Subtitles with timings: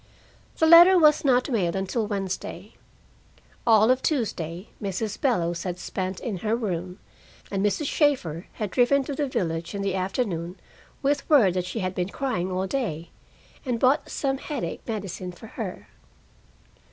[0.57, 2.73] The letter was not mailed until Wednesday.
[3.67, 5.21] All of Tuesday Mrs.
[5.21, 6.97] Bellows had spent in her room,
[7.51, 7.85] and Mrs.
[7.85, 10.59] Shaeffer had driven to the village in the afternoon
[11.03, 13.11] with word that she had been crying all day,
[13.63, 15.87] and bought some headache medicine for her.